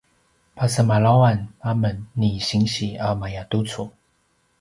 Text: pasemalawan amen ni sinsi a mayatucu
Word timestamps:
pasemalawan 0.57 1.39
amen 1.71 1.97
ni 2.19 2.31
sinsi 2.47 2.87
a 3.07 3.09
mayatucu 3.21 3.83